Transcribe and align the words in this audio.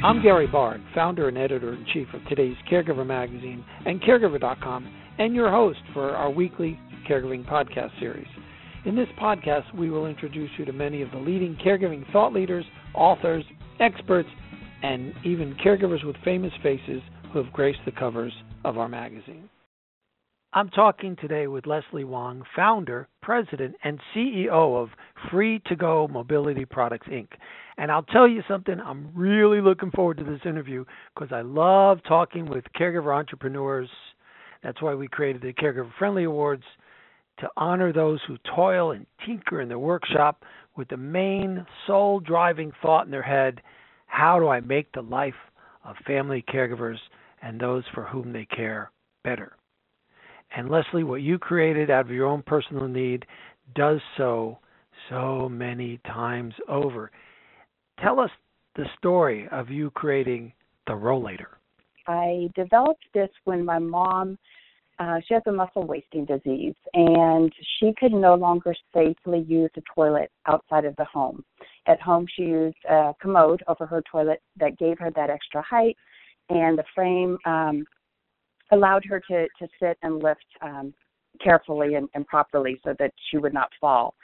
I'm 0.00 0.22
Gary 0.22 0.46
Barg, 0.46 0.80
founder 0.94 1.26
and 1.26 1.36
editor 1.36 1.72
in 1.74 1.84
chief 1.92 2.06
of 2.14 2.24
today's 2.28 2.54
Caregiver 2.70 3.04
magazine 3.04 3.64
and 3.84 4.00
Caregiver.com, 4.00 4.88
and 5.18 5.34
your 5.34 5.50
host 5.50 5.80
for 5.92 6.14
our 6.14 6.30
weekly 6.30 6.78
caregiving 7.10 7.44
podcast 7.44 7.98
series. 7.98 8.28
In 8.84 8.94
this 8.94 9.08
podcast, 9.20 9.74
we 9.74 9.90
will 9.90 10.06
introduce 10.06 10.50
you 10.56 10.64
to 10.66 10.72
many 10.72 11.02
of 11.02 11.10
the 11.10 11.18
leading 11.18 11.56
caregiving 11.56 12.10
thought 12.12 12.32
leaders, 12.32 12.64
authors, 12.94 13.42
experts, 13.80 14.28
and 14.84 15.12
even 15.24 15.56
caregivers 15.56 16.06
with 16.06 16.14
famous 16.24 16.52
faces 16.62 17.02
who 17.32 17.42
have 17.42 17.52
graced 17.52 17.80
the 17.84 17.90
covers 17.90 18.32
of 18.64 18.78
our 18.78 18.88
magazine. 18.88 19.48
I'm 20.54 20.70
talking 20.70 21.14
today 21.16 21.46
with 21.46 21.64
Lesli 21.64 22.06
Wang, 22.06 22.42
founder, 22.56 23.06
president, 23.20 23.74
and 23.84 24.00
CEO 24.16 24.82
of 24.82 24.88
Free2Go 25.30 26.08
Mobility 26.08 26.64
Products 26.64 27.06
Inc. 27.08 27.28
And 27.76 27.92
I'll 27.92 28.02
tell 28.04 28.26
you 28.26 28.42
something, 28.48 28.80
I'm 28.80 29.10
really 29.14 29.60
looking 29.60 29.90
forward 29.90 30.16
to 30.16 30.24
this 30.24 30.40
interview 30.46 30.86
because 31.14 31.34
I 31.34 31.42
love 31.42 31.98
talking 32.08 32.46
with 32.46 32.64
caregiver 32.74 33.14
entrepreneurs. 33.14 33.90
That's 34.62 34.80
why 34.80 34.94
we 34.94 35.06
created 35.06 35.42
the 35.42 35.52
Caregiver 35.52 35.92
Friendly 35.98 36.24
Awards 36.24 36.64
to 37.40 37.48
honor 37.58 37.92
those 37.92 38.20
who 38.26 38.38
toil 38.56 38.92
and 38.92 39.04
tinker 39.26 39.60
in 39.60 39.68
their 39.68 39.78
workshop 39.78 40.46
with 40.78 40.88
the 40.88 40.96
main 40.96 41.66
soul 41.86 42.20
driving 42.20 42.72
thought 42.80 43.04
in 43.04 43.10
their 43.10 43.22
head 43.22 43.60
how 44.06 44.38
do 44.38 44.48
I 44.48 44.60
make 44.60 44.92
the 44.92 45.02
life 45.02 45.34
of 45.84 45.94
family 46.06 46.42
caregivers 46.48 46.96
and 47.42 47.60
those 47.60 47.84
for 47.92 48.04
whom 48.04 48.32
they 48.32 48.46
care 48.46 48.90
better? 49.22 49.57
And 50.56 50.68
Lesli, 50.68 51.04
what 51.04 51.22
you 51.22 51.38
created 51.38 51.90
out 51.90 52.06
of 52.06 52.10
your 52.10 52.26
own 52.26 52.42
personal 52.42 52.88
need 52.88 53.26
does 53.74 54.00
so 54.16 54.58
so 55.10 55.48
many 55.48 56.00
times 56.06 56.54
over. 56.68 57.10
Tell 58.02 58.20
us 58.20 58.30
the 58.74 58.86
story 58.98 59.48
of 59.52 59.70
you 59.70 59.90
creating 59.90 60.52
the 60.86 60.92
Rollator. 60.92 61.56
I 62.06 62.48
developed 62.54 63.04
this 63.14 63.30
when 63.44 63.64
my 63.64 63.78
mom 63.78 64.38
uh, 64.98 65.20
she 65.26 65.34
has 65.34 65.42
a 65.46 65.52
muscle 65.52 65.86
wasting 65.86 66.24
disease 66.24 66.74
and 66.92 67.52
she 67.78 67.92
could 67.98 68.12
no 68.12 68.34
longer 68.34 68.74
safely 68.92 69.44
use 69.46 69.70
the 69.76 69.82
toilet 69.94 70.30
outside 70.46 70.84
of 70.84 70.96
the 70.96 71.04
home. 71.04 71.44
At 71.86 72.00
home, 72.00 72.26
she 72.34 72.42
used 72.42 72.76
a 72.88 73.14
commode 73.20 73.62
over 73.68 73.86
her 73.86 74.02
toilet 74.10 74.42
that 74.58 74.76
gave 74.78 74.98
her 74.98 75.10
that 75.12 75.30
extra 75.30 75.62
height, 75.62 75.96
and 76.50 76.76
the 76.76 76.84
frame 76.94 77.38
um, 77.44 77.86
allowed 78.72 79.04
her 79.04 79.20
to, 79.28 79.46
to 79.58 79.68
sit 79.80 79.98
and 80.02 80.22
lift 80.22 80.44
um, 80.62 80.92
carefully 81.42 81.94
and, 81.94 82.08
and 82.14 82.26
properly 82.26 82.80
so 82.84 82.94
that 82.98 83.12
she 83.30 83.38
would 83.38 83.54
not 83.54 83.70
fall. 83.80 84.14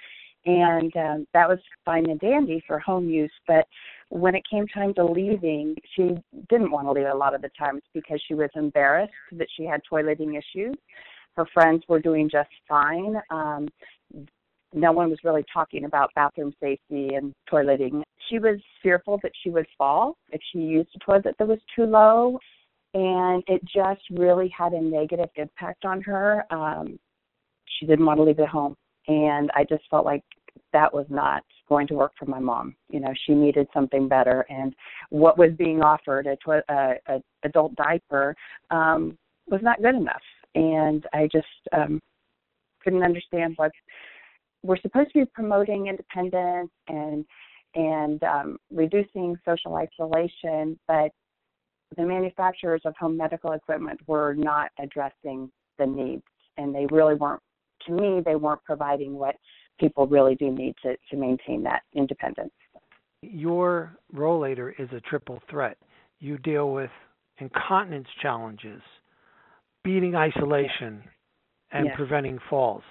And 0.47 0.95
um, 0.97 1.27
that 1.33 1.49
was 1.49 1.59
fine 1.85 2.09
and 2.11 2.21
dandy 2.21 2.63
for 2.67 2.79
home 2.79 3.09
use, 3.09 3.33
but 3.47 3.67
when 4.11 4.35
it 4.35 4.43
came 4.51 4.67
time 4.69 4.93
to 4.95 5.05
leaving, 5.05 5.75
she 5.97 6.11
didn't 6.51 6.71
want 6.71 6.87
to 6.87 6.93
leave 6.93 7.07
a 7.07 7.17
lot 7.17 7.35
of 7.35 7.41
the 7.41 7.51
times 7.59 7.83
because 7.95 8.21
she 8.29 8.35
was 8.35 8.51
embarrassed 8.55 9.13
that 9.33 9.49
she 9.57 9.65
had 9.65 9.81
toileting 9.91 10.39
issues. 10.39 10.77
Her 11.37 11.47
friends 11.55 11.83
were 11.89 11.99
doing 11.99 12.29
just 12.31 12.51
fine. 12.69 13.17
Um, 13.31 13.69
no 14.75 14.93
one 14.93 15.09
was 15.09 15.19
really 15.25 15.45
talking 15.53 15.85
about 15.85 16.11
bathroom 16.15 16.53
safety 16.61 17.15
and 17.15 17.33
toileting. 17.51 18.03
She 18.29 18.39
was 18.39 18.61
fearful 18.83 19.19
that 19.23 19.33
she 19.43 19.51
would 19.51 19.67
fall 19.79 20.17
if 20.31 20.41
she 20.53 20.59
used 20.59 20.91
a 20.95 20.99
toilet 20.99 21.37
that 21.39 21.49
was 21.49 21.61
too 21.75 21.85
low 21.85 22.39
and 22.95 23.43
it 23.47 23.61
just 23.65 24.03
really 24.11 24.53
had 24.57 24.73
a 24.73 24.81
negative 24.81 25.29
impact 25.37 25.85
on 25.85 26.01
her. 26.03 26.45
Um, 26.51 26.99
she 27.79 27.87
didn't 27.87 28.07
want 28.07 28.19
to 28.19 28.25
leave 28.25 28.37
the 28.37 28.47
home, 28.47 28.77
and 29.09 29.51
I 29.55 29.65
just 29.69 29.83
felt 29.91 30.05
like 30.05 30.23
that 30.73 30.93
was 30.93 31.07
not 31.09 31.43
going 31.69 31.87
to 31.89 31.95
work 31.95 32.13
for 32.19 32.27
my 32.27 32.39
mom. 32.39 32.77
You 32.89 33.01
know, 33.01 33.13
she 33.27 33.35
needed 33.35 33.67
something 33.75 34.09
better, 34.09 34.47
and 34.49 34.75
what 35.11 35.37
was 35.37 35.51
being 35.59 35.83
offered, 35.83 36.27
a, 36.27 36.37
tw- 36.37 36.65
a, 36.69 36.95
a 37.09 37.21
adult 37.43 37.75
diaper, 37.75 38.35
um, 38.71 39.19
was 39.49 39.61
not 39.63 39.83
good 39.83 39.95
enough. 39.97 40.23
And 40.55 41.05
I 41.13 41.29
just 41.33 41.47
um, 41.73 42.01
couldn't 42.83 43.03
understand 43.03 43.55
what 43.57 43.73
we're 44.63 44.81
supposed 44.81 45.13
to 45.13 45.21
be 45.21 45.31
promoting 45.35 45.89
independence 45.89 46.71
and 46.89 47.25
and 47.77 48.23
um, 48.23 48.57
reducing 48.71 49.37
social 49.45 49.75
isolation, 49.75 50.79
but 50.87 51.11
the 51.97 52.05
manufacturers 52.05 52.83
of 52.85 52.95
home 52.97 53.17
medical 53.17 53.53
equipment 53.53 54.01
were 54.07 54.35
not 54.35 54.71
addressing 54.79 55.51
the 55.79 55.87
needs, 55.87 56.23
and 56.57 56.75
they 56.75 56.87
really 56.91 57.15
weren't. 57.15 57.43
To 57.87 57.93
me, 57.93 58.23
they 58.25 58.37
weren't 58.37 58.65
providing 58.65 59.15
what 59.15 59.37
people 59.79 60.07
really 60.07 60.35
do 60.37 60.51
need 60.51 60.75
to, 60.83 60.97
to 61.11 61.17
maintain 61.17 61.63
that 61.65 61.83
independence. 61.95 62.53
Your 63.23 63.97
Rollator 64.15 64.73
is 64.79 64.89
a 64.93 65.01
triple 65.01 65.43
threat. 65.51 65.77
You 66.21 66.39
deal 66.39 66.73
with 66.73 66.91
incontinence 67.39 68.09
challenges, 68.23 68.81
beating 69.83 70.15
isolation, 70.15 71.03
and 71.73 71.87
yes. 71.87 71.97
preventing 71.97 72.39
falls 72.49 72.83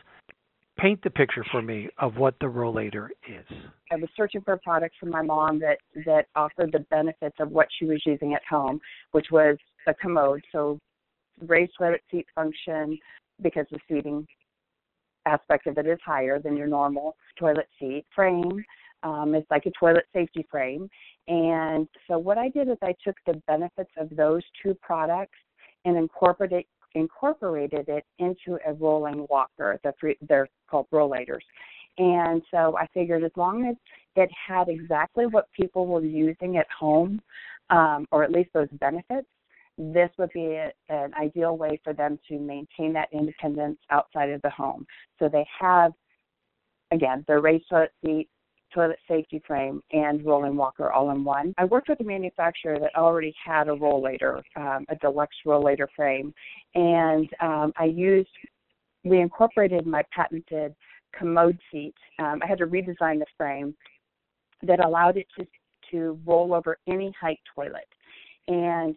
paint 0.79 1.01
the 1.03 1.09
picture 1.09 1.45
for 1.51 1.61
me 1.61 1.89
of 1.99 2.17
what 2.17 2.35
the 2.39 2.45
rollator 2.45 3.09
is. 3.27 3.57
I 3.91 3.95
was 3.95 4.09
searching 4.15 4.41
for 4.41 4.53
a 4.53 4.59
product 4.59 4.95
for 4.99 5.05
my 5.05 5.21
mom 5.21 5.59
that 5.59 5.77
that 6.05 6.25
offered 6.35 6.71
the 6.71 6.85
benefits 6.89 7.35
of 7.39 7.51
what 7.51 7.67
she 7.77 7.85
was 7.85 8.01
using 8.05 8.33
at 8.33 8.41
home, 8.49 8.79
which 9.11 9.27
was 9.31 9.57
a 9.87 9.93
commode, 9.93 10.41
so 10.51 10.79
raised 11.47 11.73
toilet 11.77 12.01
seat 12.09 12.25
function 12.35 12.97
because 13.41 13.65
the 13.71 13.79
seating 13.87 14.25
aspect 15.25 15.67
of 15.67 15.77
it 15.77 15.87
is 15.87 15.99
higher 16.05 16.39
than 16.39 16.57
your 16.57 16.67
normal 16.67 17.15
toilet 17.37 17.67
seat 17.79 18.05
frame. 18.15 18.63
Um, 19.03 19.35
it's 19.35 19.49
like 19.51 19.65
a 19.65 19.71
toilet 19.77 20.05
safety 20.13 20.45
frame. 20.49 20.89
And 21.27 21.87
so 22.07 22.17
what 22.17 22.37
I 22.37 22.49
did 22.49 22.69
is 22.69 22.77
I 22.81 22.95
took 23.03 23.15
the 23.25 23.41
benefits 23.47 23.91
of 23.97 24.09
those 24.15 24.41
two 24.61 24.75
products 24.81 25.37
and 25.85 25.97
incorporated 25.97 26.65
incorporated 26.95 27.89
it 27.89 28.05
into 28.19 28.57
a 28.65 28.73
rolling 28.73 29.25
walker. 29.29 29.79
The 29.83 29.93
free, 29.99 30.17
they're 30.27 30.47
called 30.69 30.87
rollators. 30.91 31.41
And 31.97 32.41
so 32.51 32.75
I 32.77 32.87
figured 32.93 33.23
as 33.23 33.31
long 33.35 33.65
as 33.67 33.75
it 34.15 34.29
had 34.47 34.69
exactly 34.69 35.25
what 35.25 35.51
people 35.53 35.85
were 35.87 36.03
using 36.03 36.57
at 36.57 36.67
home, 36.69 37.21
um, 37.69 38.07
or 38.11 38.23
at 38.23 38.31
least 38.31 38.49
those 38.53 38.67
benefits, 38.73 39.27
this 39.77 40.09
would 40.17 40.31
be 40.33 40.53
a, 40.53 40.71
an 40.89 41.13
ideal 41.15 41.57
way 41.57 41.79
for 41.83 41.93
them 41.93 42.19
to 42.27 42.39
maintain 42.39 42.93
that 42.93 43.09
independence 43.11 43.77
outside 43.89 44.29
of 44.29 44.41
the 44.43 44.49
home. 44.49 44.85
So 45.19 45.27
they 45.27 45.45
have, 45.59 45.93
again, 46.91 47.25
their 47.27 47.41
raised 47.41 47.69
toilet 47.69 47.91
seat, 48.05 48.29
toilet 48.73 48.99
safety 49.07 49.41
frame, 49.45 49.81
and 49.91 50.25
rolling 50.25 50.55
walker 50.55 50.91
all 50.91 51.11
in 51.11 51.23
one. 51.23 51.53
I 51.57 51.65
worked 51.65 51.89
with 51.89 51.99
a 51.99 52.03
manufacturer 52.03 52.79
that 52.79 52.95
already 52.95 53.33
had 53.43 53.67
a 53.67 53.71
rollator, 53.71 54.41
um, 54.55 54.85
a 54.89 54.95
deluxe 54.95 55.35
rollator 55.45 55.87
frame, 55.95 56.33
and 56.75 57.29
um, 57.41 57.73
I 57.77 57.85
used, 57.85 58.29
we 59.03 59.19
incorporated 59.19 59.85
my 59.85 60.03
patented 60.15 60.75
commode 61.17 61.59
seat. 61.71 61.95
Um, 62.19 62.39
I 62.43 62.47
had 62.47 62.57
to 62.59 62.67
redesign 62.67 63.19
the 63.19 63.25
frame 63.37 63.75
that 64.63 64.83
allowed 64.83 65.17
it 65.17 65.27
to, 65.37 65.45
to 65.91 66.19
roll 66.25 66.53
over 66.53 66.77
any 66.87 67.13
height 67.19 67.39
toilet. 67.53 67.87
And 68.47 68.95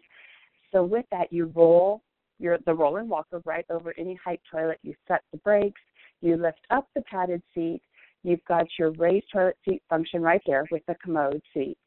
so 0.71 0.83
with 0.83 1.05
that, 1.11 1.31
you 1.31 1.51
roll 1.55 2.01
your 2.39 2.57
the 2.65 2.73
rolling 2.73 3.09
walker 3.09 3.41
right 3.45 3.65
over 3.69 3.93
any 3.97 4.15
height 4.23 4.41
toilet. 4.51 4.79
You 4.83 4.93
set 5.07 5.21
the 5.31 5.37
brakes. 5.39 5.81
You 6.21 6.37
lift 6.37 6.61
up 6.69 6.87
the 6.95 7.01
padded 7.01 7.41
seat 7.53 7.81
You've 8.23 8.43
got 8.47 8.67
your 8.77 8.91
raised 8.91 9.27
toilet 9.31 9.57
seat 9.67 9.81
function 9.89 10.21
right 10.21 10.41
there 10.45 10.65
with 10.71 10.83
the 10.87 10.95
commode 11.03 11.41
seat. 11.53 11.77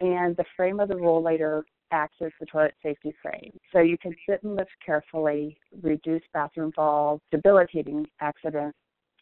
And 0.00 0.36
the 0.36 0.44
frame 0.56 0.80
of 0.80 0.88
the 0.88 0.94
rollator 0.94 1.62
acts 1.92 2.16
as 2.20 2.32
the 2.40 2.46
toilet 2.46 2.74
safety 2.82 3.14
frame. 3.22 3.52
So 3.72 3.78
you 3.80 3.96
can 3.98 4.14
sit 4.28 4.42
and 4.42 4.56
lift 4.56 4.70
carefully, 4.84 5.56
reduce 5.82 6.22
bathroom 6.32 6.72
falls, 6.72 7.20
debilitating 7.30 8.06
accidents. 8.20 8.76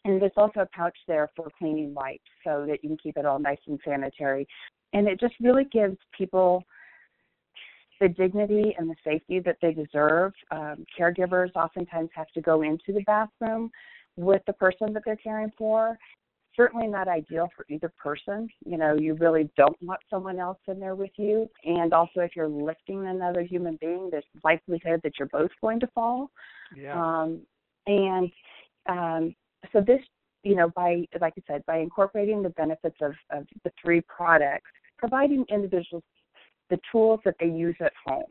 And 0.05 0.21
there's 0.21 0.31
also 0.35 0.61
a 0.61 0.65
pouch 0.75 0.97
there 1.07 1.29
for 1.35 1.49
cleaning 1.57 1.93
wipes 1.93 2.23
so 2.43 2.65
that 2.67 2.83
you 2.83 2.89
can 2.89 2.97
keep 2.97 3.17
it 3.17 3.25
all 3.25 3.39
nice 3.39 3.59
and 3.67 3.79
sanitary. 3.85 4.47
And 4.91 5.07
it 5.07 5.19
just 5.19 5.35
really 5.39 5.65
gives 5.71 5.97
people 6.17 6.63
the 8.01 8.09
dignity 8.09 8.75
and 8.77 8.89
the 8.89 8.95
safety 9.03 9.39
that 9.39 9.57
they 9.61 9.71
deserve. 9.71 10.33
Um, 10.51 10.85
caregivers 10.99 11.51
oftentimes 11.55 12.09
have 12.15 12.27
to 12.33 12.41
go 12.41 12.63
into 12.63 12.91
the 12.91 13.03
bathroom 13.05 13.71
with 14.17 14.41
the 14.45 14.53
person 14.53 14.93
that 14.93 15.03
they're 15.05 15.15
caring 15.15 15.51
for, 15.57 15.97
certainly 16.55 16.87
not 16.87 17.07
ideal 17.07 17.49
for 17.55 17.65
either 17.69 17.91
person. 17.97 18.47
You 18.65 18.77
know, 18.77 18.95
you 18.95 19.15
really 19.15 19.49
don't 19.57 19.75
want 19.81 19.99
someone 20.09 20.39
else 20.39 20.59
in 20.67 20.79
there 20.79 20.95
with 20.95 21.11
you. 21.17 21.49
And 21.63 21.93
also, 21.93 22.21
if 22.21 22.35
you're 22.35 22.47
lifting 22.47 23.07
another 23.07 23.41
human 23.41 23.77
being, 23.81 24.09
there's 24.11 24.23
likelihood 24.43 25.01
that 25.03 25.13
you're 25.17 25.29
both 25.29 25.51
going 25.61 25.79
to 25.79 25.87
fall. 25.87 26.29
Yeah. 26.75 26.99
Um, 26.99 27.41
and 27.87 28.31
um, 28.87 29.35
so 29.71 29.81
this, 29.81 29.99
you 30.43 30.55
know, 30.55 30.69
by 30.75 31.05
like 31.19 31.33
I 31.37 31.43
said, 31.47 31.65
by 31.65 31.77
incorporating 31.77 32.43
the 32.43 32.49
benefits 32.49 32.97
of, 33.01 33.13
of 33.31 33.47
the 33.63 33.71
three 33.81 34.01
products, 34.01 34.69
providing 34.97 35.45
individuals 35.49 36.03
the 36.69 36.79
tools 36.91 37.19
that 37.25 37.35
they 37.39 37.47
use 37.47 37.75
at 37.81 37.91
home, 38.05 38.23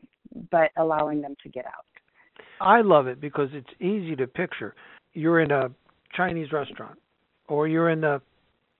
but 0.51 0.71
allowing 0.77 1.21
them 1.21 1.35
to 1.41 1.49
get 1.49 1.65
out. 1.65 1.85
I 2.59 2.81
love 2.81 3.07
it 3.07 3.21
because 3.21 3.49
it's 3.53 3.69
easy 3.79 4.15
to 4.15 4.27
picture. 4.27 4.75
You're 5.13 5.41
in 5.41 5.51
a 5.51 5.69
Chinese 6.15 6.51
restaurant 6.51 6.97
or 7.47 7.67
you're 7.67 7.89
in 7.89 8.01
the 8.01 8.21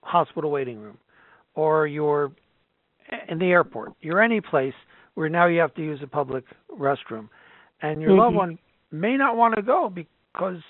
hospital 0.01 0.51
waiting 0.51 0.79
room, 0.79 0.97
or 1.55 1.87
you're 1.87 2.31
in 3.27 3.39
the 3.39 3.45
airport. 3.45 3.93
You're 4.01 4.21
any 4.21 4.41
place 4.41 4.73
where 5.15 5.29
now 5.29 5.47
you 5.47 5.59
have 5.59 5.73
to 5.75 5.81
use 5.81 5.99
a 6.03 6.07
public 6.07 6.43
restroom, 6.71 7.29
and 7.81 8.01
your 8.01 8.11
mm-hmm. 8.11 8.19
loved 8.19 8.35
one 8.35 8.59
may 8.91 9.17
not 9.17 9.35
want 9.35 9.55
to 9.55 9.61
go 9.61 9.91
because 9.93 10.61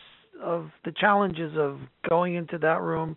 of 0.41 0.69
the 0.85 0.91
challenges 0.91 1.53
of 1.57 1.79
going 2.09 2.35
into 2.35 2.57
that 2.57 2.81
room, 2.81 3.15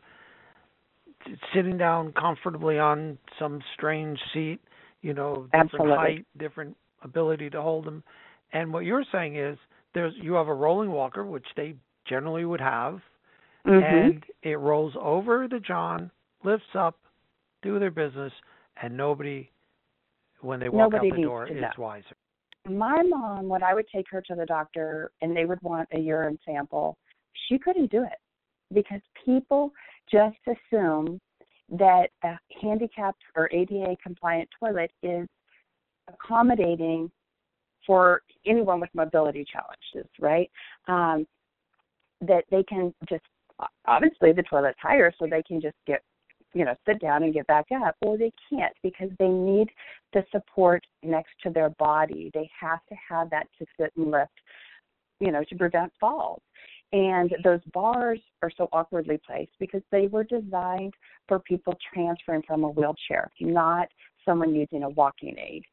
sitting 1.55 1.77
down 1.77 2.13
comfortably 2.13 2.79
on 2.79 3.19
some 3.39 3.61
strange 3.75 4.19
seat, 4.33 4.61
you 5.03 5.15
know, 5.15 5.47
different 5.53 5.73
Absolutely. 5.73 5.97
height, 5.97 6.27
different 6.39 6.77
ability 7.03 7.51
to 7.51 7.61
hold 7.61 7.85
them. 7.85 8.03
And 8.53 8.73
what 8.73 8.85
you're 8.85 9.05
saying 9.11 9.37
is 9.37 9.59
there's 9.95 10.15
you 10.21 10.35
have 10.35 10.49
a 10.49 10.55
rolling 10.55 10.93
walker, 10.93 11.25
which 11.25 11.47
they 11.57 11.75
generally 12.09 12.45
would 12.45 12.61
have, 12.61 13.01
mm-hmm. 13.67 14.11
and 14.13 14.25
it 14.43 14.59
rolls 14.59 14.95
over 15.01 15.49
the 15.49 15.61
john, 15.61 16.11
lifts 16.45 16.67
up, 16.75 16.99
do 17.63 17.79
their 17.79 17.91
business, 17.91 18.33
and 18.83 18.97
nobody, 18.97 19.49
when 20.41 20.61
they 20.61 20.69
walk 20.69 20.93
nobody 20.93 21.11
out 21.11 21.17
the 21.17 21.23
door, 21.23 21.47
is 21.49 21.61
know. 21.61 21.69
wiser. 21.79 22.17
My 22.69 23.03
mom, 23.03 23.49
when 23.49 23.63
I 23.63 23.75
would 23.75 23.87
take 23.95 24.07
her 24.11 24.21
to 24.23 24.35
the 24.35 24.47
doctor 24.47 25.11
and 25.23 25.37
they 25.37 25.45
would 25.45 25.63
want 25.63 25.89
a 25.93 26.01
urine 26.01 26.39
sample, 26.45 26.97
she 27.49 27.59
couldn't 27.59 27.91
do 27.91 28.03
it 28.03 28.19
because 28.75 29.01
people 29.25 29.71
just 30.11 30.37
assume 30.47 31.21
that 31.71 32.09
a 32.25 32.39
handicapped 32.61 33.23
or 33.37 33.49
ADA 33.53 33.97
compliant 34.03 34.49
toilet 34.59 34.91
is 35.03 35.29
accommodating 36.09 37.11
for 37.87 38.23
anyone 38.47 38.81
with 38.81 38.91
mobility 38.95 39.45
challenges, 39.51 40.11
right? 40.21 40.51
Um, 40.89 41.27
that 42.21 42.45
they 42.51 42.63
can 42.65 42.95
just 43.09 43.25
obviously 43.87 44.33
the 44.33 44.43
toilet's 44.43 44.79
higher, 44.81 45.13
so 45.19 45.27
they 45.27 45.43
can 45.43 45.61
just 45.61 45.77
get 45.87 46.03
you 46.55 46.65
know 46.65 46.75
sit 46.87 47.01
down 47.01 47.23
and 47.23 47.35
get 47.35 47.47
back 47.47 47.67
up, 47.85 47.97
or 48.03 48.17
they 48.17 48.33
can't 48.51 48.75
because 48.83 49.11
they 49.19 49.29
need 49.29 49.69
the 50.13 50.25
support 50.31 50.85
next 51.03 51.33
to 51.43 51.51
their 51.51 51.71
body. 51.71 52.31
They 52.35 52.49
have 52.59 52.81
to 52.89 52.95
have 53.09 53.31
that 53.31 53.47
to 53.59 53.67
sit 53.79 53.93
and 53.97 54.11
lift, 54.11 54.33
you 55.21 55.33
know, 55.33 55.45
to 55.49 55.57
prevent 55.57 55.93
falls. 56.01 56.43
And 56.93 57.35
those 57.43 57.61
bars 57.73 58.21
are 58.43 58.51
so 58.57 58.69
awkwardly 58.73 59.21
placed 59.27 59.53
because 59.59 59.83
they 59.91 60.07
were 60.07 60.25
designed 60.25 60.95
for 61.27 61.41
people 61.41 61.75
transferring 61.93 62.43
from 62.47 62.65
a 62.65 62.69
wheelchair, 62.69 63.31
not 63.41 63.89
someone 64.25 64.55
using 64.55 64.85
a 64.85 64.89
walking 64.91 65.37
aid. 65.39 65.65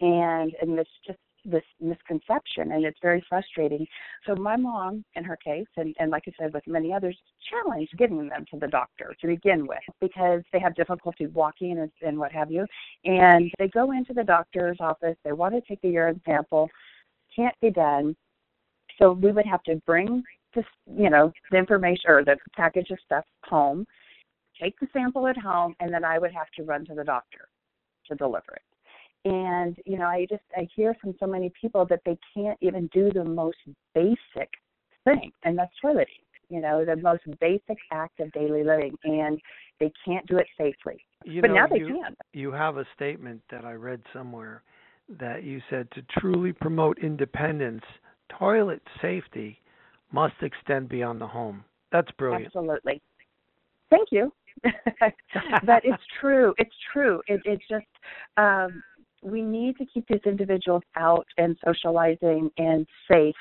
And 0.00 0.52
and 0.60 0.78
it's 0.78 0.90
just 1.06 1.18
this 1.50 1.64
misconception 1.80 2.72
and 2.72 2.84
it's 2.84 2.98
very 3.00 3.24
frustrating. 3.28 3.86
So 4.26 4.34
my 4.34 4.56
mom, 4.56 5.04
in 5.14 5.24
her 5.24 5.36
case, 5.36 5.66
and, 5.76 5.94
and 5.98 6.10
like 6.10 6.24
I 6.26 6.32
said 6.38 6.52
with 6.52 6.66
many 6.66 6.92
others, 6.92 7.16
challenged 7.50 7.96
getting 7.96 8.28
them 8.28 8.44
to 8.50 8.58
the 8.58 8.68
doctor 8.68 9.14
to 9.20 9.26
begin 9.26 9.66
with 9.66 9.78
because 10.00 10.42
they 10.52 10.60
have 10.60 10.74
difficulty 10.74 11.26
walking 11.26 11.78
and, 11.78 11.90
and 12.02 12.18
what 12.18 12.32
have 12.32 12.50
you. 12.50 12.66
And 13.04 13.50
they 13.58 13.68
go 13.68 13.92
into 13.92 14.12
the 14.12 14.24
doctor's 14.24 14.78
office, 14.80 15.16
they 15.24 15.32
want 15.32 15.54
to 15.54 15.60
take 15.62 15.80
a 15.84 15.88
urine 15.88 16.20
sample, 16.24 16.68
can't 17.34 17.54
be 17.60 17.70
done. 17.70 18.16
So 18.98 19.12
we 19.12 19.32
would 19.32 19.46
have 19.46 19.62
to 19.64 19.76
bring 19.86 20.22
this, 20.54 20.64
you 20.86 21.10
know, 21.10 21.32
the 21.50 21.58
information 21.58 22.10
or 22.10 22.24
the 22.24 22.36
package 22.56 22.90
of 22.90 22.98
stuff 23.04 23.24
home, 23.44 23.86
take 24.60 24.78
the 24.80 24.88
sample 24.92 25.26
at 25.26 25.36
home, 25.36 25.74
and 25.80 25.92
then 25.92 26.04
I 26.04 26.18
would 26.18 26.32
have 26.32 26.50
to 26.56 26.64
run 26.64 26.84
to 26.86 26.94
the 26.94 27.04
doctor 27.04 27.48
to 28.08 28.14
deliver 28.16 28.54
it. 28.54 28.62
And 29.24 29.76
you 29.84 29.98
know, 29.98 30.06
I 30.06 30.26
just 30.28 30.42
I 30.56 30.68
hear 30.74 30.94
from 31.00 31.14
so 31.18 31.26
many 31.26 31.52
people 31.60 31.84
that 31.86 32.00
they 32.04 32.18
can't 32.34 32.58
even 32.60 32.88
do 32.92 33.10
the 33.12 33.24
most 33.24 33.58
basic 33.94 34.50
thing, 35.04 35.32
and 35.44 35.58
that's 35.58 35.72
toileting. 35.84 36.06
You 36.48 36.60
know, 36.60 36.84
the 36.84 36.96
most 36.96 37.24
basic 37.40 37.76
act 37.92 38.20
of 38.20 38.32
daily 38.32 38.64
living, 38.64 38.96
and 39.04 39.38
they 39.80 39.92
can't 40.04 40.26
do 40.26 40.38
it 40.38 40.46
safely. 40.56 41.04
You 41.24 41.42
but 41.42 41.48
know, 41.48 41.54
now 41.54 41.66
they 41.66 41.78
you, 41.78 41.88
can. 41.88 42.16
You 42.32 42.52
have 42.52 42.78
a 42.78 42.86
statement 42.94 43.42
that 43.50 43.64
I 43.64 43.72
read 43.72 44.00
somewhere 44.12 44.62
that 45.18 45.42
you 45.42 45.60
said 45.68 45.90
to 45.92 46.02
truly 46.18 46.52
promote 46.52 46.98
independence, 46.98 47.82
toilet 48.38 48.82
safety 49.02 49.60
must 50.12 50.34
extend 50.42 50.88
beyond 50.88 51.20
the 51.20 51.26
home. 51.26 51.64
That's 51.92 52.10
brilliant. 52.12 52.46
Absolutely. 52.46 53.00
Thank 53.90 54.08
you. 54.10 54.32
but 54.62 55.82
it's 55.84 56.02
true. 56.20 56.54
It's 56.58 56.74
true. 56.92 57.22
It, 57.28 57.40
it's 57.44 57.62
just 57.68 57.86
um, 58.36 58.82
we 59.22 59.42
need 59.42 59.76
to 59.78 59.86
keep 59.86 60.06
these 60.08 60.20
individuals 60.24 60.82
out 60.96 61.26
and 61.36 61.56
socializing 61.64 62.50
and 62.58 62.86
safe 63.10 63.34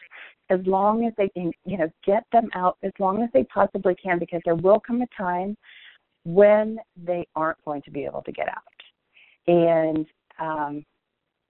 as 0.49 0.59
long 0.65 1.05
as 1.05 1.13
they 1.17 1.29
can, 1.29 1.51
you 1.65 1.77
know, 1.77 1.89
get 2.05 2.23
them 2.31 2.49
out 2.55 2.77
as 2.83 2.91
long 2.99 3.21
as 3.21 3.29
they 3.33 3.43
possibly 3.45 3.95
can 3.95 4.17
because 4.17 4.41
there 4.45 4.55
will 4.55 4.79
come 4.79 5.01
a 5.01 5.07
time 5.15 5.57
when 6.23 6.77
they 6.95 7.27
aren't 7.35 7.63
going 7.65 7.81
to 7.81 7.91
be 7.91 8.05
able 8.05 8.21
to 8.23 8.31
get 8.31 8.47
out. 8.49 9.47
And 9.47 10.05
um 10.39 10.85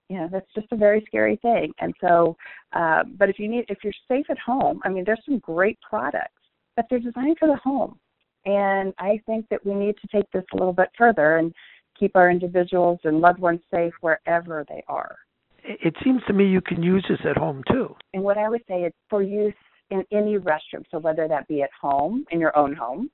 you 0.10 0.18
know, 0.18 0.30
that's 0.32 0.48
just 0.56 0.68
a 0.72 0.78
very 0.78 1.04
scary 1.06 1.38
thing. 1.42 1.74
And 1.80 1.94
so 2.02 2.36
uh, 2.74 3.04
but 3.18 3.30
if 3.30 3.40
you 3.40 3.48
need 3.48 3.66
if 3.70 3.80
you're 3.84 3.94
safe 4.08 4.26
at 4.30 4.40
home, 4.40 4.80
I 4.84 4.90
mean 4.90 5.04
there's 5.06 5.24
some 5.26 5.40
great 5.40 5.78
products, 5.88 6.42
but 6.76 6.86
they're 6.90 7.00
designed 7.00 7.38
for 7.40 7.48
the 7.48 7.58
home. 7.58 8.00
And 8.46 8.94
I 8.98 9.22
think 9.26 9.46
that 9.50 9.66
we 9.66 9.74
need 9.74 9.96
to 9.98 10.08
take 10.08 10.30
this 10.32 10.46
a 10.54 10.58
little 10.58 10.74
bit 10.74 10.90
further 10.98 11.38
and 11.38 11.54
keep 12.00 12.16
our 12.16 12.30
individuals 12.30 13.00
and 13.04 13.20
loved 13.20 13.40
ones 13.40 13.62
safe 13.72 13.94
wherever 14.02 14.66
they 14.70 14.84
are. 14.88 15.16
It 15.64 15.96
seems 16.04 16.22
to 16.28 16.34
me 16.34 16.48
you 16.48 16.62
can 16.62 16.82
use 16.82 17.06
this 17.10 17.20
at 17.30 17.38
home 17.38 17.64
too. 17.70 17.96
And 18.14 18.24
what 18.24 18.38
I 18.38 18.48
would 18.50 18.62
say 18.68 18.84
is 18.84 18.94
for 19.10 19.22
use 19.22 19.54
in 19.90 20.04
any 20.12 20.38
restroom, 20.38 20.84
so 20.92 21.00
whether 21.00 21.28
that 21.28 21.48
be 21.48 21.62
at 21.62 21.70
home, 21.80 22.26
in 22.32 22.40
your 22.40 22.58
own 22.58 22.76
home, 22.76 23.10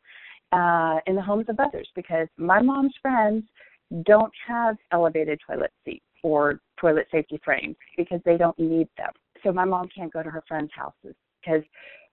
uh, 0.52 1.00
in 1.08 1.16
the 1.16 1.22
homes 1.22 1.46
of 1.50 1.60
others, 1.60 1.88
because 1.96 2.28
my 2.38 2.62
mom's 2.62 2.94
friends 3.02 3.44
don't 4.06 4.32
have 4.48 4.76
elevated 4.92 5.40
toilet 5.48 5.72
seats 5.86 6.06
or 6.24 6.60
toilet 6.80 7.08
safety 7.12 7.40
frames 7.44 7.76
because 7.98 8.20
they 8.26 8.38
don't 8.38 8.58
need 8.58 8.88
them. 8.98 9.12
So 9.44 9.52
my 9.52 9.66
mom 9.66 9.90
can't 9.96 10.12
go 10.12 10.24
to 10.24 10.30
her 10.30 10.44
friends' 10.48 10.72
houses 10.76 11.16
because 11.42 11.64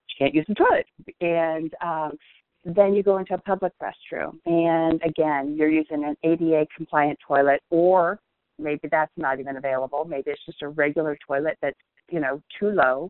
she 0.07 0.23
can't 0.23 0.33
use 0.33 0.45
the 0.47 0.55
toilet. 0.55 0.85
And 1.21 1.73
um, 1.83 2.17
then 2.63 2.93
you 2.93 3.03
go 3.03 3.17
into 3.17 3.33
a 3.33 3.37
public 3.37 3.73
restroom, 3.81 4.37
and 4.45 5.01
again, 5.03 5.55
you're 5.57 5.69
using 5.69 6.03
an 6.03 6.15
ADA 6.23 6.67
compliant 6.75 7.17
toilet, 7.25 7.61
or 7.69 8.19
maybe 8.59 8.87
that's 8.89 9.11
not 9.17 9.39
even 9.39 9.57
available. 9.57 10.05
Maybe 10.05 10.31
it's 10.31 10.45
just 10.45 10.61
a 10.61 10.69
regular 10.69 11.17
toilet 11.25 11.57
that's 11.61 11.77
you 12.09 12.19
know 12.19 12.41
too 12.59 12.69
low. 12.69 13.09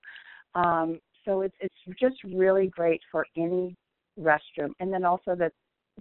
Um, 0.55 0.99
so 1.25 1.41
it's 1.41 1.55
it's 1.59 1.75
just 1.99 2.15
really 2.23 2.67
great 2.67 3.01
for 3.11 3.25
any 3.35 3.75
restroom, 4.19 4.71
and 4.79 4.91
then 4.93 5.03
also 5.03 5.35
that 5.35 5.51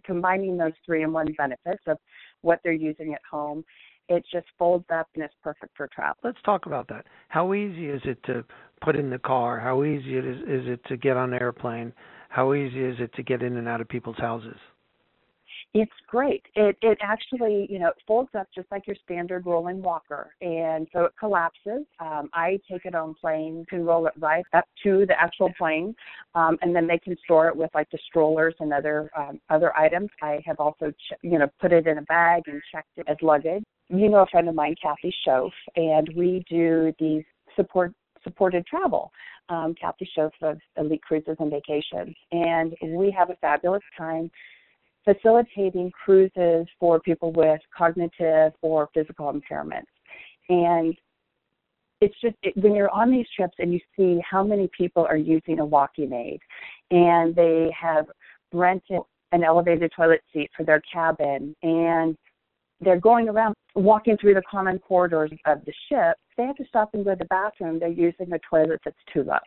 combining 0.04 0.56
those 0.56 0.72
three 0.86 1.02
in 1.02 1.12
one 1.12 1.34
benefits 1.36 1.82
of 1.86 1.98
what 2.42 2.60
they're 2.62 2.72
using 2.72 3.12
at 3.14 3.20
home 3.28 3.64
it 4.10 4.24
just 4.30 4.46
folds 4.58 4.84
up 4.92 5.06
and 5.14 5.22
it's 5.22 5.34
perfect 5.42 5.74
for 5.76 5.88
travel. 5.94 6.16
Let's 6.24 6.42
talk 6.44 6.66
about 6.66 6.88
that. 6.88 7.06
How 7.28 7.54
easy 7.54 7.86
is 7.86 8.02
it 8.04 8.20
to 8.24 8.44
put 8.82 8.96
in 8.96 9.08
the 9.08 9.20
car? 9.20 9.60
How 9.60 9.84
easy 9.84 10.18
it 10.18 10.26
is, 10.26 10.38
is 10.40 10.68
it 10.68 10.80
to 10.88 10.96
get 10.96 11.16
on 11.16 11.32
an 11.32 11.40
airplane? 11.40 11.92
How 12.30 12.54
easy 12.54 12.80
is 12.84 12.96
it 13.00 13.12
to 13.14 13.24
get 13.24 13.42
in 13.42 13.56
and 13.56 13.66
out 13.66 13.80
of 13.80 13.88
people's 13.88 14.16
houses? 14.16 14.56
It's 15.74 15.92
great. 16.06 16.42
It 16.54 16.76
it 16.80 16.98
actually 17.00 17.66
you 17.68 17.80
know 17.80 17.88
it 17.88 17.96
folds 18.06 18.30
up 18.38 18.46
just 18.54 18.70
like 18.70 18.86
your 18.86 18.96
standard 19.04 19.46
rolling 19.46 19.82
walker, 19.82 20.32
and 20.40 20.86
so 20.92 21.04
it 21.04 21.12
collapses. 21.18 21.86
Um, 21.98 22.30
I 22.32 22.60
take 22.70 22.84
it 22.84 22.94
on 22.94 23.14
plane, 23.14 23.66
can 23.68 23.84
roll 23.84 24.06
it 24.06 24.12
right 24.18 24.44
up 24.52 24.64
to 24.84 25.06
the 25.06 25.20
actual 25.20 25.52
plane, 25.58 25.94
um, 26.36 26.56
and 26.62 26.74
then 26.74 26.86
they 26.86 26.98
can 26.98 27.16
store 27.24 27.48
it 27.48 27.56
with 27.56 27.70
like 27.74 27.90
the 27.90 27.98
strollers 28.06 28.54
and 28.60 28.72
other 28.72 29.10
um, 29.16 29.40
other 29.50 29.76
items. 29.76 30.10
I 30.22 30.40
have 30.46 30.60
also 30.60 30.92
ch- 30.92 31.18
you 31.22 31.38
know 31.38 31.48
put 31.60 31.72
it 31.72 31.86
in 31.86 31.98
a 31.98 32.02
bag 32.02 32.44
and 32.46 32.62
checked 32.72 32.96
it 32.96 33.06
as 33.08 33.16
luggage. 33.22 33.64
You 33.88 34.08
know 34.08 34.20
a 34.20 34.26
friend 34.26 34.48
of 34.48 34.54
mine, 34.54 34.76
Kathy 34.80 35.12
Schoaf, 35.26 35.50
and 35.74 36.08
we 36.16 36.44
do 36.48 36.92
these 37.00 37.24
support 37.56 37.92
supported 38.22 38.66
travel. 38.66 39.12
Um, 39.48 39.74
Kathy 39.80 40.08
Schoaf 40.16 40.30
of 40.42 40.58
Elite 40.76 41.02
Cruises 41.02 41.36
and 41.40 41.50
Vacations, 41.50 42.14
and 42.30 42.74
we 42.82 43.10
have 43.10 43.30
a 43.30 43.36
fabulous 43.36 43.82
time 43.98 44.30
facilitating 45.04 45.90
cruises 45.90 46.66
for 46.78 47.00
people 47.00 47.32
with 47.32 47.60
cognitive 47.76 48.52
or 48.62 48.88
physical 48.94 49.32
impairments. 49.32 49.84
And 50.48 50.94
it's 52.00 52.14
just 52.20 52.36
it, 52.42 52.56
when 52.56 52.74
you're 52.74 52.90
on 52.90 53.10
these 53.10 53.26
trips 53.36 53.54
and 53.58 53.72
you 53.72 53.80
see 53.96 54.20
how 54.28 54.42
many 54.42 54.68
people 54.76 55.06
are 55.06 55.16
using 55.16 55.60
a 55.60 55.64
walking 55.64 56.12
aid 56.12 56.40
and 56.90 57.34
they 57.34 57.70
have 57.78 58.06
rented 58.52 59.00
an 59.32 59.44
elevated 59.44 59.92
toilet 59.94 60.22
seat 60.32 60.50
for 60.56 60.64
their 60.64 60.82
cabin 60.92 61.54
and 61.62 62.16
they're 62.80 63.00
going 63.00 63.28
around 63.28 63.54
walking 63.74 64.16
through 64.18 64.34
the 64.34 64.42
common 64.50 64.78
corridors 64.78 65.30
of 65.46 65.64
the 65.64 65.72
ship, 65.88 66.16
they 66.36 66.44
have 66.44 66.56
to 66.56 66.64
stop 66.66 66.90
and 66.94 67.04
go 67.04 67.12
to 67.12 67.16
the 67.16 67.24
bathroom. 67.26 67.78
They're 67.78 67.88
using 67.88 68.32
a 68.32 68.38
toilet 68.38 68.80
that's 68.84 68.96
too 69.12 69.22
low. 69.22 69.38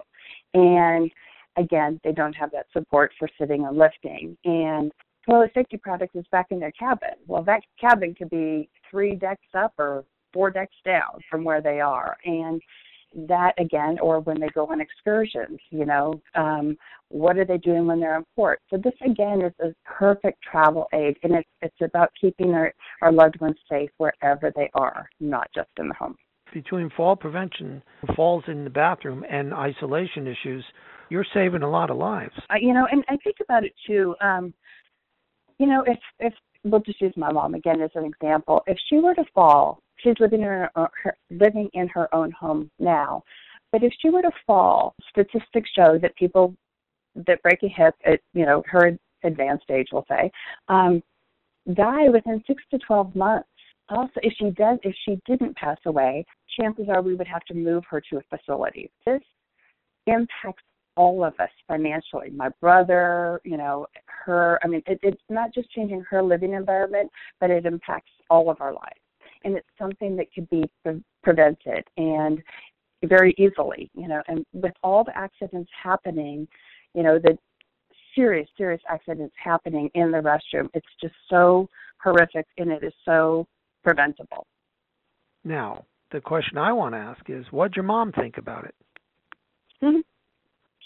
And 0.53 1.11
again, 1.57 1.99
they 2.03 2.11
don't 2.11 2.33
have 2.33 2.51
that 2.51 2.67
support 2.71 3.11
for 3.17 3.27
sitting 3.39 3.65
and 3.65 3.77
lifting. 3.77 4.37
And 4.45 4.91
toilet 5.27 5.51
safety 5.53 5.77
product 5.77 6.15
is 6.15 6.25
back 6.31 6.47
in 6.51 6.59
their 6.59 6.71
cabin. 6.71 7.15
Well, 7.27 7.43
that 7.43 7.61
cabin 7.79 8.15
could 8.15 8.29
be 8.29 8.69
three 8.89 9.15
decks 9.15 9.47
up 9.53 9.73
or 9.77 10.05
four 10.33 10.49
decks 10.49 10.75
down 10.85 11.19
from 11.29 11.43
where 11.43 11.61
they 11.61 11.79
are. 11.79 12.17
And 12.25 12.61
that 13.27 13.53
again, 13.59 13.97
or 13.99 14.19
when 14.19 14.39
they 14.39 14.49
go 14.49 14.67
on 14.67 14.81
excursions, 14.81 15.59
you 15.69 15.85
know, 15.85 16.21
um, 16.35 16.77
what 17.09 17.37
are 17.37 17.45
they 17.45 17.57
doing 17.57 17.85
when 17.85 17.99
they're 17.99 18.17
in 18.17 18.25
port? 18.35 18.59
So 18.69 18.77
this 18.77 18.93
again 19.05 19.41
is 19.41 19.53
a 19.59 19.73
perfect 19.85 20.39
travel 20.41 20.87
aid, 20.93 21.17
and 21.23 21.35
it's 21.35 21.49
it's 21.61 21.81
about 21.81 22.11
keeping 22.19 22.53
our 22.53 22.73
our 23.01 23.11
loved 23.11 23.39
ones 23.39 23.57
safe 23.69 23.89
wherever 23.97 24.51
they 24.55 24.69
are, 24.73 25.07
not 25.19 25.47
just 25.53 25.69
in 25.77 25.87
the 25.87 25.93
home. 25.93 26.15
Between 26.53 26.89
fall 26.95 27.15
prevention, 27.15 27.81
falls 28.15 28.43
in 28.47 28.63
the 28.63 28.69
bathroom, 28.69 29.23
and 29.29 29.53
isolation 29.53 30.27
issues, 30.27 30.63
you're 31.09 31.25
saving 31.33 31.63
a 31.63 31.69
lot 31.69 31.89
of 31.89 31.97
lives. 31.97 32.33
Uh, 32.49 32.55
you 32.59 32.73
know, 32.73 32.87
and 32.91 33.03
I 33.09 33.17
think 33.17 33.37
about 33.41 33.63
it 33.63 33.73
too. 33.85 34.15
Um, 34.21 34.53
you 35.59 35.67
know, 35.67 35.83
if 35.85 35.99
if 36.19 36.33
we'll 36.63 36.81
just 36.81 37.01
use 37.01 37.13
my 37.15 37.31
mom 37.31 37.53
again 37.53 37.81
as 37.81 37.91
an 37.95 38.05
example, 38.05 38.63
if 38.65 38.77
she 38.89 38.97
were 38.97 39.13
to 39.13 39.25
fall 39.35 39.82
she's 40.03 40.19
living 40.19 40.41
in 40.41 40.47
her, 40.47 40.69
her 40.75 41.17
living 41.31 41.69
in 41.73 41.87
her 41.89 42.13
own 42.13 42.31
home 42.31 42.69
now. 42.79 43.23
But 43.71 43.83
if 43.83 43.93
she 43.99 44.09
were 44.09 44.21
to 44.21 44.31
fall, 44.45 44.95
statistics 45.09 45.69
show 45.75 45.97
that 46.01 46.15
people 46.15 46.55
that 47.15 47.41
break 47.41 47.61
a 47.63 47.67
hip 47.67 47.95
at 48.05 48.19
you 48.33 48.45
know 48.45 48.63
her 48.67 48.97
advanced 49.23 49.69
age, 49.71 49.87
we'll 49.91 50.05
say, 50.09 50.31
um, 50.67 51.01
die 51.73 52.09
within 52.09 52.43
six 52.45 52.61
to 52.71 52.77
twelve 52.79 53.15
months. 53.15 53.47
Also, 53.89 54.13
if 54.17 54.33
she 54.37 54.51
does, 54.51 54.79
if 54.83 54.95
she 55.05 55.19
didn't 55.27 55.55
pass 55.55 55.77
away, 55.85 56.25
chances 56.59 56.85
are 56.89 57.01
we 57.01 57.15
would 57.15 57.27
have 57.27 57.43
to 57.45 57.53
move 57.53 57.83
her 57.89 58.01
to 58.09 58.17
a 58.17 58.37
facility. 58.37 58.89
This 59.05 59.21
impacts 60.07 60.63
all 60.95 61.23
of 61.23 61.33
us 61.39 61.49
financially. 61.67 62.29
My 62.29 62.49
brother, 62.61 63.41
you 63.43 63.57
know, 63.57 63.87
her. 64.05 64.59
I 64.63 64.67
mean, 64.67 64.83
it, 64.85 64.99
it's 65.01 65.21
not 65.29 65.53
just 65.53 65.71
changing 65.71 66.01
her 66.09 66.21
living 66.21 66.53
environment, 66.53 67.09
but 67.39 67.49
it 67.49 67.65
impacts 67.65 68.11
all 68.29 68.49
of 68.49 68.61
our 68.61 68.73
lives 68.73 69.02
and 69.43 69.55
it's 69.55 69.67
something 69.77 70.15
that 70.17 70.27
could 70.33 70.49
be 70.49 70.63
pre- 70.83 71.03
prevented 71.23 71.83
and 71.97 72.41
very 73.05 73.35
easily, 73.37 73.89
you 73.93 74.07
know. 74.07 74.21
And 74.27 74.45
with 74.53 74.73
all 74.83 75.03
the 75.03 75.15
accidents 75.17 75.69
happening, 75.81 76.47
you 76.93 77.03
know, 77.03 77.19
the 77.19 77.37
serious, 78.15 78.47
serious 78.57 78.81
accidents 78.89 79.35
happening 79.41 79.89
in 79.95 80.11
the 80.11 80.19
restroom, 80.19 80.69
it's 80.73 80.87
just 81.01 81.15
so 81.29 81.67
horrific 82.01 82.45
and 82.57 82.71
it 82.71 82.83
is 82.83 82.93
so 83.05 83.47
preventable. 83.83 84.45
Now, 85.43 85.85
the 86.11 86.21
question 86.21 86.57
I 86.57 86.71
want 86.71 86.93
to 86.93 86.99
ask 86.99 87.29
is, 87.29 87.45
what'd 87.51 87.75
your 87.75 87.83
mom 87.83 88.11
think 88.11 88.37
about 88.37 88.65
it? 88.65 88.75
Mm-hmm. 89.81 89.99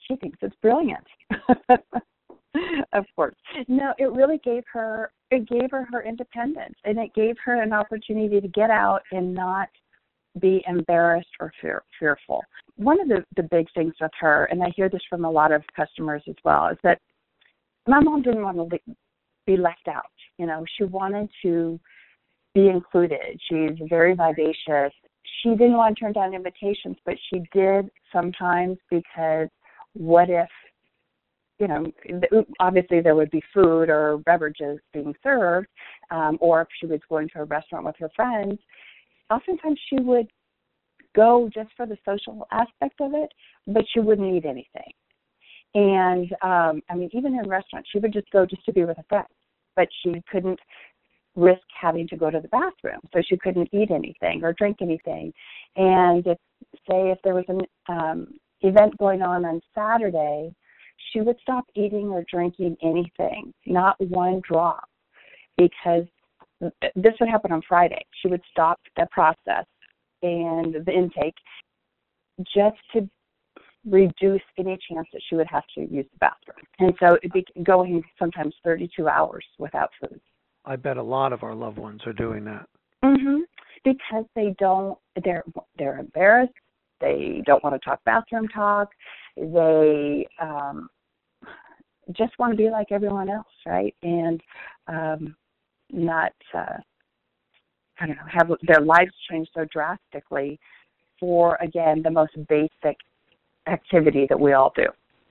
She 0.07 0.15
thinks 0.15 0.37
it's 0.41 0.55
brilliant. 0.61 1.05
of 2.93 3.05
course. 3.15 3.35
No, 3.67 3.93
it 3.97 4.11
really 4.11 4.39
gave 4.43 4.63
her 4.71 5.11
it 5.31 5.47
gave 5.47 5.71
her 5.71 5.87
her 5.91 6.03
independence 6.03 6.75
and 6.85 6.97
it 6.97 7.13
gave 7.13 7.35
her 7.43 7.61
an 7.61 7.73
opportunity 7.73 8.39
to 8.39 8.47
get 8.47 8.69
out 8.69 9.01
and 9.11 9.33
not 9.33 9.67
be 10.39 10.63
embarrassed 10.67 11.29
or 11.39 11.51
fear, 11.59 11.83
fearful. 11.99 12.43
One 12.75 12.99
of 13.01 13.07
the 13.07 13.23
the 13.35 13.43
big 13.43 13.67
things 13.73 13.93
with 13.99 14.11
her, 14.19 14.45
and 14.45 14.63
I 14.63 14.71
hear 14.75 14.89
this 14.89 15.01
from 15.09 15.25
a 15.25 15.31
lot 15.31 15.51
of 15.51 15.63
customers 15.75 16.21
as 16.27 16.35
well, 16.43 16.67
is 16.67 16.77
that 16.83 16.99
my 17.87 17.99
mom 17.99 18.21
didn't 18.21 18.43
want 18.43 18.57
to 18.57 18.79
be 19.45 19.57
left 19.57 19.87
out. 19.87 20.11
You 20.37 20.45
know, 20.45 20.63
she 20.77 20.83
wanted 20.83 21.29
to 21.43 21.79
be 22.53 22.67
included. 22.67 23.39
She's 23.49 23.77
very 23.89 24.13
vivacious. 24.13 24.93
She 25.41 25.49
didn't 25.49 25.77
want 25.77 25.97
to 25.97 26.03
turn 26.03 26.13
down 26.13 26.33
invitations, 26.33 26.97
but 27.05 27.15
she 27.29 27.43
did 27.53 27.89
sometimes 28.11 28.77
because 28.89 29.47
what 29.93 30.29
if 30.29 30.49
you 31.59 31.67
know, 31.67 31.85
obviously 32.59 33.01
there 33.01 33.15
would 33.15 33.31
be 33.31 33.41
food 33.53 33.89
or 33.89 34.19
beverages 34.25 34.79
being 34.93 35.13
served, 35.23 35.67
um, 36.11 36.37
or 36.39 36.61
if 36.61 36.67
she 36.79 36.85
was 36.85 36.99
going 37.09 37.29
to 37.29 37.39
a 37.39 37.45
restaurant 37.45 37.85
with 37.85 37.95
her 37.99 38.09
friends, 38.15 38.59
oftentimes 39.29 39.79
she 39.89 40.01
would 40.01 40.27
go 41.15 41.49
just 41.53 41.69
for 41.75 41.85
the 41.85 41.97
social 42.05 42.47
aspect 42.51 43.01
of 43.01 43.11
it, 43.15 43.31
but 43.65 43.83
she 43.91 43.99
wouldn't 43.99 44.35
eat 44.35 44.45
anything. 44.45 44.91
And 45.73 46.31
um, 46.43 46.81
I 46.89 46.95
mean, 46.95 47.09
even 47.13 47.33
in 47.33 47.49
restaurants, 47.49 47.89
she 47.91 47.99
would 47.99 48.13
just 48.13 48.29
go 48.31 48.45
just 48.45 48.63
to 48.65 48.73
be 48.73 48.85
with 48.85 48.97
a 48.99 49.03
friend, 49.09 49.25
but 49.75 49.87
she 50.03 50.21
couldn't 50.31 50.59
risk 51.35 51.61
having 51.79 52.07
to 52.07 52.17
go 52.17 52.29
to 52.31 52.39
the 52.39 52.47
bathroom, 52.47 52.99
so 53.13 53.21
she 53.27 53.37
couldn't 53.37 53.69
eat 53.71 53.91
anything 53.91 54.43
or 54.43 54.53
drink 54.53 54.77
anything. 54.81 55.33
And 55.75 56.25
if, 56.25 56.37
say, 56.89 57.11
if 57.11 57.19
there 57.23 57.35
was 57.35 57.45
an 57.47 57.61
um, 57.89 58.27
event 58.61 58.97
going 58.97 59.21
on 59.21 59.45
on 59.45 59.61
Saturday 59.75 60.53
she 61.11 61.21
would 61.21 61.37
stop 61.41 61.65
eating 61.75 62.09
or 62.09 62.23
drinking 62.29 62.77
anything, 62.81 63.53
not 63.65 63.99
one 63.99 64.41
drop, 64.47 64.89
because 65.57 66.05
this 66.95 67.13
would 67.19 67.29
happen 67.29 67.51
on 67.51 67.61
Friday. 67.67 68.03
She 68.21 68.27
would 68.27 68.41
stop 68.51 68.79
the 68.95 69.07
process 69.11 69.65
and 70.23 70.73
the 70.85 70.91
intake 70.91 71.35
just 72.41 72.77
to 72.93 73.07
reduce 73.89 74.41
any 74.57 74.77
chance 74.89 75.07
that 75.13 75.21
she 75.29 75.35
would 75.35 75.47
have 75.47 75.63
to 75.75 75.81
use 75.81 76.05
the 76.11 76.17
bathroom. 76.19 76.65
And 76.79 76.93
so 76.99 77.15
it'd 77.15 77.31
be 77.31 77.45
going 77.63 78.03
sometimes 78.19 78.53
32 78.63 79.07
hours 79.07 79.45
without 79.59 79.89
food. 79.99 80.19
I 80.65 80.75
bet 80.75 80.97
a 80.97 81.03
lot 81.03 81.31
of 81.31 81.43
our 81.43 81.55
loved 81.55 81.77
ones 81.77 82.01
are 82.05 82.13
doing 82.13 82.43
that. 82.45 82.67
Mhm. 83.03 83.43
Because 83.83 84.25
they 84.35 84.53
don't 84.59 84.97
they're 85.23 85.43
they're 85.77 85.99
embarrassed. 85.99 86.53
They 86.99 87.41
don't 87.45 87.63
want 87.63 87.81
to 87.81 87.89
talk 87.89 88.03
bathroom 88.03 88.47
talk. 88.49 88.93
They 89.37 90.27
um 90.41 90.89
just 92.15 92.37
want 92.39 92.51
to 92.51 92.57
be 92.57 92.69
like 92.69 92.91
everyone 92.91 93.29
else, 93.29 93.45
right? 93.65 93.93
And 94.01 94.41
um, 94.87 95.35
not, 95.91 96.31
uh, 96.53 96.77
I 97.99 98.07
don't 98.07 98.15
know, 98.15 98.23
have 98.31 98.51
their 98.65 98.81
lives 98.81 99.11
change 99.29 99.47
so 99.53 99.65
drastically 99.71 100.59
for, 101.19 101.57
again, 101.61 102.01
the 102.03 102.11
most 102.11 102.31
basic 102.47 102.97
activity 103.67 104.25
that 104.29 104.39
we 104.39 104.53
all 104.53 104.71
do. 104.75 104.85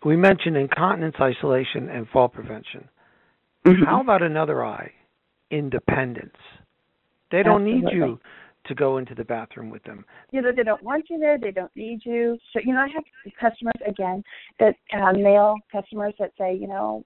We 0.05 0.17
mentioned 0.17 0.57
incontinence 0.57 1.17
isolation 1.21 1.89
and 1.89 2.07
fall 2.09 2.29
prevention. 2.29 2.89
Mm-hmm. 3.67 3.85
How 3.85 4.01
about 4.03 4.23
another 4.23 4.65
I? 4.65 4.93
Independence. 5.51 6.37
They 7.31 7.43
don't 7.43 7.63
Absolutely. 7.63 7.91
need 7.91 7.97
you 7.97 8.21
to 8.67 8.75
go 8.75 8.99
into 8.99 9.15
the 9.15 9.25
bathroom 9.25 9.71
with 9.71 9.83
them. 9.85 10.05
You 10.33 10.43
know, 10.43 10.53
they 10.55 10.63
don't 10.63 10.83
want 10.83 11.07
you 11.09 11.19
there. 11.19 11.39
They 11.39 11.53
don't 11.53 11.75
need 11.77 12.01
you. 12.05 12.39
So, 12.53 12.61
you 12.65 12.75
know, 12.75 12.81
I 12.81 12.89
have 12.89 13.05
customers 13.41 13.75
again 13.87 14.23
that 14.61 14.75
uh, 14.93 15.13
male 15.13 15.57
customers 15.71 16.15
that 16.19 16.33
say, 16.39 16.55
you 16.55 16.67
know, 16.67 17.05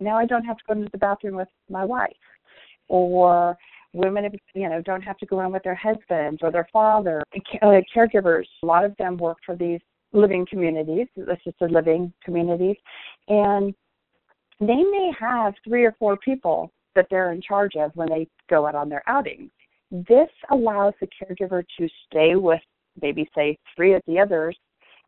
now 0.00 0.18
I 0.18 0.26
don't 0.26 0.44
have 0.44 0.58
to 0.58 0.64
go 0.66 0.72
into 0.74 0.90
the 0.92 0.98
bathroom 0.98 1.36
with 1.36 1.48
my 1.70 1.84
wife, 1.84 2.12
or 2.88 3.56
women, 3.92 4.30
you 4.54 4.68
know, 4.68 4.82
don't 4.82 5.02
have 5.02 5.16
to 5.18 5.26
go 5.26 5.40
in 5.40 5.52
with 5.52 5.62
their 5.62 5.74
husbands 5.74 6.40
or 6.42 6.52
their 6.52 6.68
father. 6.72 7.22
Uh, 7.62 7.80
caregivers, 7.94 8.44
a 8.62 8.66
lot 8.66 8.84
of 8.84 8.94
them 8.98 9.16
work 9.16 9.38
for 9.44 9.56
these 9.56 9.80
living 10.12 10.46
communities, 10.48 11.06
assisted 11.16 11.70
living 11.70 12.12
communities, 12.24 12.76
and 13.28 13.74
they 14.60 14.66
may 14.66 15.10
have 15.18 15.54
three 15.64 15.84
or 15.84 15.94
four 15.98 16.16
people 16.18 16.72
that 16.94 17.06
they're 17.10 17.32
in 17.32 17.42
charge 17.42 17.76
of 17.76 17.90
when 17.94 18.08
they 18.08 18.26
go 18.48 18.66
out 18.66 18.74
on 18.74 18.88
their 18.88 19.02
outings. 19.06 19.50
This 19.90 20.28
allows 20.50 20.94
the 21.00 21.06
caregiver 21.06 21.64
to 21.78 21.88
stay 22.06 22.36
with 22.36 22.60
maybe 23.00 23.28
say 23.34 23.58
three 23.74 23.94
of 23.94 24.02
the 24.06 24.18
others 24.18 24.56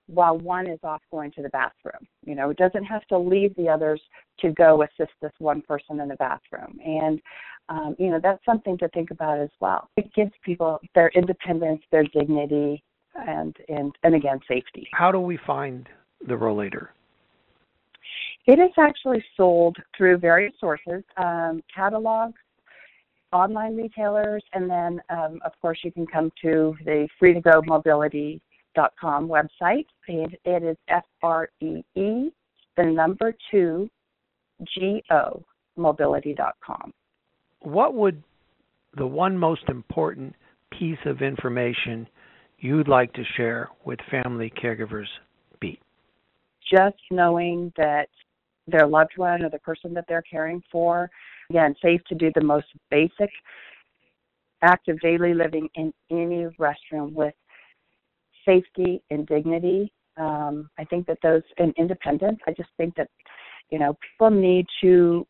while 0.07 0.39
one 0.39 0.67
is 0.67 0.79
off 0.83 1.03
going 1.11 1.31
to 1.33 1.43
the 1.43 1.49
bathroom. 1.51 2.07
You 2.25 2.35
know, 2.35 2.51
it 2.51 2.57
doesn't 2.57 2.85
have 2.85 3.05
to 3.07 3.19
leave 3.19 3.55
the 3.57 3.69
others 3.69 4.01
to 4.41 4.53
go 4.53 4.83
assist 4.83 5.13
this 5.21 5.33
one 5.39 5.63
person 5.63 6.01
in 6.01 6.09
the 6.09 6.17
bathroom. 6.17 6.79
And 6.85 7.21
um, 7.69 7.97
you 7.99 8.11
know, 8.11 8.19
that's 8.23 8.43
something 8.47 8.79
to 8.79 8.89
think 8.89 9.11
about 9.11 9.39
as 9.39 9.51
well. 9.61 9.91
It 9.97 10.13
gives 10.15 10.33
people 10.43 10.81
their 10.95 11.09
independence, 11.09 11.83
their 11.91 12.05
dignity, 12.05 12.83
and 13.15 13.55
and 13.69 13.95
and 14.03 14.15
again 14.15 14.41
safety. 14.49 14.89
How 14.93 15.13
do 15.13 15.21
we 15.21 15.39
find 15.47 15.89
the 16.27 16.35
Rollator? 16.35 16.89
It 18.47 18.59
is 18.59 18.71
actually 18.79 19.23
sold 19.37 19.77
through 19.95 20.19
various 20.19 20.55
sources, 20.59 21.03
um, 21.19 21.63
catalogs, 21.75 22.41
online 23.33 23.77
retailers, 23.77 24.43
and 24.53 24.69
then 24.71 25.01
um, 25.11 25.41
of 25.45 25.53
course 25.61 25.79
you 25.83 25.93
can 25.93 26.07
come 26.07 26.31
to 26.43 26.75
the 26.85 27.09
free 27.19 27.35
to 27.35 27.41
go 27.41 27.63
mobility.com 27.65 29.29
website. 29.29 29.87
It, 30.07 30.41
it 30.45 30.63
is 30.63 30.77
F 30.89 31.05
R 31.23 31.49
E 31.61 31.83
E, 31.95 32.31
the 32.77 32.85
number 32.85 33.35
two, 33.51 33.89
G 34.75 35.03
O 35.11 35.45
mobility.com. 35.77 36.93
What 37.61 37.95
would 37.95 38.23
the 38.97 39.07
one 39.07 39.37
most 39.37 39.63
important 39.69 40.35
piece 40.71 40.99
of 41.07 41.23
information 41.23 42.07
you'd 42.59 42.89
like 42.89 43.13
to 43.15 43.23
share 43.37 43.69
with 43.85 43.99
family 44.11 44.53
caregivers 44.63 45.07
be? 45.61 45.81
Just 46.71 46.99
knowing 47.11 47.73
that 47.77 48.09
their 48.67 48.87
loved 48.87 49.13
one 49.17 49.43
or 49.43 49.51
the 49.51 49.59
person 49.61 49.95
that 49.95 50.05
they're 50.09 50.23
caring 50.23 50.63
for 50.71 51.11
Again, 51.51 51.75
safe 51.81 52.03
to 52.09 52.15
do 52.15 52.31
the 52.35 52.43
most 52.43 52.67
basic 52.91 53.31
act 54.63 54.89
of 54.89 55.01
daily 55.01 55.33
living 55.33 55.69
in 55.77 55.93
any 56.11 56.47
restroom 56.59 57.13
with 57.13 57.35
safety 58.45 59.03
and 59.11 59.27
dignity. 59.27 59.93
Um, 60.19 60.69
I 60.79 60.85
think 60.85 61.07
that 61.07 61.19
those 61.23 61.43
and 61.59 61.73
independence. 61.79 62.39
I 62.47 62.53
just 62.53 62.71
think 62.77 62.95
that 62.97 63.09
you 63.71 63.79
know 63.79 63.97
people 64.03 64.31
need 64.31 64.67
to 64.83 65.27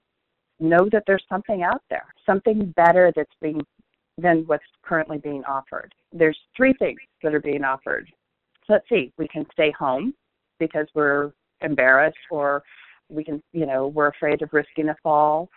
know 0.59 0.89
that 0.91 1.05
there's 1.07 1.25
something 1.29 1.63
out 1.63 1.83
there, 1.89 2.07
something 2.27 2.73
better 2.77 3.13
that's 3.15 3.31
being 3.41 3.61
than 4.17 4.43
what's 4.47 4.65
currently 4.83 5.19
being 5.19 5.45
offered. 5.45 5.95
There's 6.13 6.39
three 6.57 6.75
things 6.79 6.99
that 7.23 7.35
are 7.35 7.41
being 7.41 7.65
offered: 7.65 8.11
let's 8.69 8.89
see, 8.89 9.13
we 9.19 9.29
can 9.29 9.47
stay 9.53 9.73
home 9.79 10.15
because 10.59 10.87
we're 10.95 11.33
embarrassed 11.61 12.17
or 12.31 12.63
we 13.09 13.25
can, 13.25 13.43
you 13.53 13.67
know, 13.67 13.87
we're 13.87 14.09
afraid 14.09 14.43
of 14.43 14.51
risking 14.53 14.89
a 14.89 14.97
fall 15.03 15.49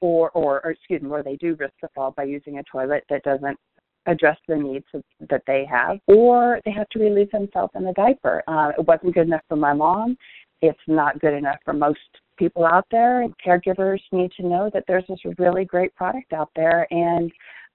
or, 0.00 0.30
or, 0.30 0.64
or 0.64 0.70
excuse 0.70 1.02
me, 1.02 1.10
or 1.10 1.22
they 1.22 1.36
do 1.36 1.54
risk 1.58 1.74
a 1.82 1.88
fall 1.94 2.12
by 2.16 2.24
using 2.24 2.58
a 2.58 2.62
toilet 2.64 3.04
that 3.10 3.22
doesn't 3.22 3.58
address 4.06 4.38
the 4.48 4.56
needs 4.56 4.86
that 5.28 5.42
they 5.46 5.66
have, 5.70 5.98
or 6.06 6.60
they 6.64 6.70
have 6.70 6.88
to 6.88 6.98
relieve 6.98 7.30
themselves 7.30 7.72
in 7.74 7.86
a 7.86 7.92
diaper. 7.92 8.42
Uh, 8.48 8.72
it 8.78 8.86
wasn't 8.86 9.14
good 9.14 9.26
enough 9.26 9.42
for 9.48 9.56
my 9.56 9.72
mom. 9.72 10.16
It's 10.62 10.78
not 10.86 11.20
good 11.20 11.34
enough 11.34 11.58
for 11.64 11.72
most 11.72 11.98
people 12.38 12.64
out 12.64 12.86
there. 12.90 13.26
Caregivers 13.46 14.00
need 14.12 14.30
to 14.32 14.46
know 14.46 14.70
that 14.72 14.84
there's 14.88 15.04
this 15.08 15.20
really 15.38 15.64
great 15.64 15.94
product 15.94 16.32
out 16.32 16.50
there, 16.56 16.86
and 16.90 17.30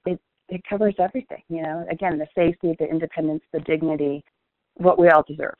it 0.05 0.19
it 0.49 0.61
covers 0.69 0.95
everything. 0.99 1.43
You 1.49 1.63
know, 1.63 1.85
again, 1.89 2.17
the 2.17 2.27
safety, 2.35 2.75
the 2.79 2.85
independence, 2.85 3.43
the 3.53 3.59
dignity, 3.61 4.23
what 4.75 4.99
we 4.99 5.09
all 5.09 5.23
deserve. 5.27 5.55